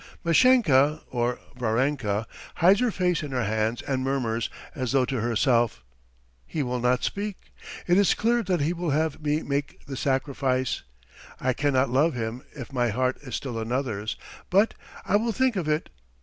Mashenka 0.23 1.01
(or 1.11 1.37
Varenka) 1.55 2.25
hides 2.55 2.79
her 2.79 2.89
face 2.89 3.21
in 3.21 3.29
her 3.33 3.43
hands 3.43 3.83
and 3.83 4.03
murmurs, 4.03 4.49
as 4.73 4.93
though 4.93 5.05
to 5.05 5.21
herself: 5.21 5.83
"He 6.47 6.63
will 6.63 6.79
not 6.79 7.03
speak;... 7.03 7.53
it 7.85 7.99
is 7.99 8.15
clear 8.15 8.41
that 8.41 8.61
he 8.61 8.73
will 8.73 8.89
have 8.89 9.21
me 9.21 9.43
make 9.43 9.85
the 9.85 9.95
sacrifice! 9.95 10.81
I 11.39 11.53
cannot 11.53 11.91
love 11.91 12.15
him, 12.15 12.41
if 12.55 12.73
my 12.73 12.89
heart 12.89 13.17
is 13.21 13.35
still 13.35 13.59
another's... 13.59 14.17
but... 14.49 14.73
I 15.05 15.17
will 15.17 15.31
think 15.33 15.55
of 15.55 15.67
it. 15.67 15.91